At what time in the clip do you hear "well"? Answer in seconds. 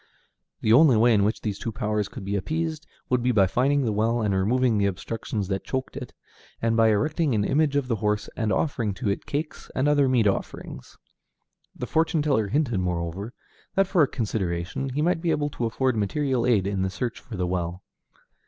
3.91-4.19, 17.45-17.83